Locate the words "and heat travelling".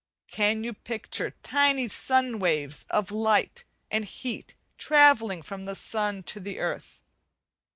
3.91-5.43